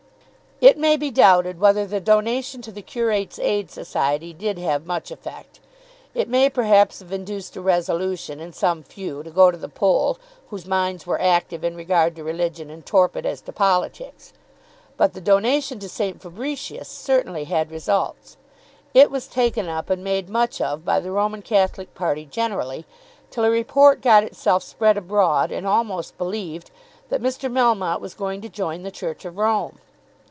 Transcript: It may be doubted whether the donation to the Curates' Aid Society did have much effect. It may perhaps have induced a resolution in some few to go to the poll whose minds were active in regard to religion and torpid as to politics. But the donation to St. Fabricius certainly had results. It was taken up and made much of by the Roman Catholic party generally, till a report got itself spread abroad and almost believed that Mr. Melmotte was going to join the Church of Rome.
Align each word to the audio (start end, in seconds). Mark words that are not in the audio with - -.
It 0.63 0.77
may 0.77 0.95
be 0.95 1.09
doubted 1.09 1.59
whether 1.59 1.87
the 1.87 1.99
donation 1.99 2.61
to 2.61 2.71
the 2.71 2.83
Curates' 2.83 3.39
Aid 3.39 3.71
Society 3.71 4.31
did 4.31 4.59
have 4.59 4.85
much 4.85 5.09
effect. 5.09 5.59
It 6.13 6.29
may 6.29 6.51
perhaps 6.51 6.99
have 6.99 7.11
induced 7.11 7.55
a 7.55 7.61
resolution 7.61 8.39
in 8.39 8.53
some 8.53 8.83
few 8.83 9.23
to 9.23 9.31
go 9.31 9.49
to 9.49 9.57
the 9.57 9.67
poll 9.67 10.19
whose 10.51 10.67
minds 10.67 11.07
were 11.07 11.19
active 11.19 11.63
in 11.63 11.75
regard 11.75 12.15
to 12.15 12.23
religion 12.23 12.69
and 12.69 12.85
torpid 12.85 13.25
as 13.25 13.41
to 13.41 13.51
politics. 13.51 14.33
But 14.97 15.13
the 15.13 15.19
donation 15.19 15.79
to 15.79 15.89
St. 15.89 16.21
Fabricius 16.21 16.87
certainly 16.87 17.45
had 17.45 17.71
results. 17.71 18.37
It 18.93 19.09
was 19.09 19.25
taken 19.27 19.67
up 19.67 19.89
and 19.89 20.03
made 20.03 20.29
much 20.29 20.61
of 20.61 20.85
by 20.85 20.99
the 20.99 21.09
Roman 21.09 21.41
Catholic 21.41 21.95
party 21.95 22.27
generally, 22.27 22.85
till 23.31 23.45
a 23.45 23.49
report 23.49 23.99
got 23.99 24.23
itself 24.23 24.61
spread 24.61 24.95
abroad 24.95 25.51
and 25.51 25.65
almost 25.65 26.19
believed 26.19 26.69
that 27.09 27.19
Mr. 27.19 27.51
Melmotte 27.51 27.99
was 27.99 28.13
going 28.13 28.41
to 28.41 28.47
join 28.49 28.83
the 28.83 28.91
Church 28.91 29.25
of 29.25 29.37
Rome. 29.37 29.79